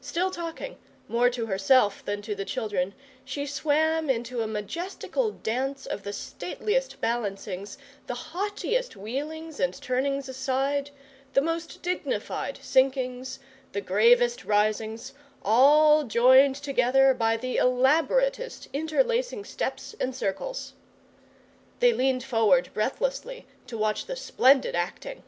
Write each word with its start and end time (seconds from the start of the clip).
Still 0.00 0.30
talking 0.30 0.78
more 1.08 1.28
to 1.28 1.44
herself 1.44 2.02
than 2.02 2.22
to 2.22 2.34
the 2.34 2.46
children 2.46 2.94
she 3.22 3.44
swam 3.44 4.08
into 4.08 4.40
a 4.40 4.46
majestical 4.46 5.32
dance 5.32 5.84
of 5.84 6.04
the 6.04 6.12
stateliest 6.14 7.02
balancings, 7.02 7.76
the 8.06 8.14
naughtiest 8.32 8.96
wheelings 8.96 9.60
and 9.60 9.74
turnings 9.82 10.26
aside, 10.26 10.88
the 11.34 11.42
most 11.42 11.82
dignified 11.82 12.56
sinkings, 12.62 13.40
the 13.72 13.82
gravest 13.82 14.46
risings, 14.46 15.12
all 15.44 16.04
joined 16.04 16.56
together 16.56 17.12
by 17.12 17.36
the 17.36 17.58
elaboratest 17.58 18.68
interlacing 18.72 19.44
steps 19.44 19.94
and 20.00 20.16
circles. 20.16 20.72
They 21.80 21.92
leaned 21.92 22.24
forward 22.24 22.70
breathlessly 22.72 23.46
to 23.66 23.76
watch 23.76 24.06
the 24.06 24.16
splendid 24.16 24.74
acting. 24.74 25.24